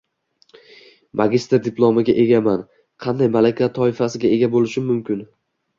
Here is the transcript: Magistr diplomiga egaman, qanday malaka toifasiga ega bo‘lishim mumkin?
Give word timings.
Magistr 1.21 1.61
diplomiga 1.69 2.15
egaman, 2.25 2.65
qanday 3.07 3.33
malaka 3.39 3.73
toifasiga 3.79 4.35
ega 4.41 4.53
bo‘lishim 4.59 4.93
mumkin? 4.93 5.29